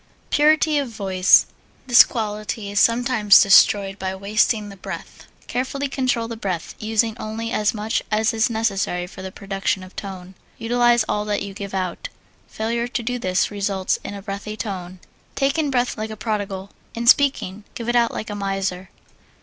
[0.31, 1.45] Purity of Voice
[1.85, 5.25] This quality is sometimes destroyed by wasting the breath.
[5.45, 9.95] Carefully control the breath, using only as much as is necessary for the production of
[9.95, 10.33] tone.
[10.57, 12.09] Utilize all that you give out.
[12.47, 14.97] Failure to do this results in a breathy tone.
[15.35, 18.89] Take in breath like a prodigal; in speaking, give it out like a miser.